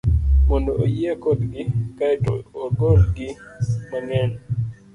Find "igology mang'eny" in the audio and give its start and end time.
2.67-4.33